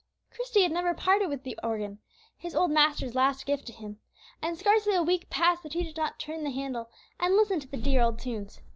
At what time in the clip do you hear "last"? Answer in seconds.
3.13-3.45